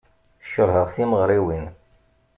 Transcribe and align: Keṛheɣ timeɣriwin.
Keṛheɣ 0.51 0.87
timeɣriwin. 0.95 1.65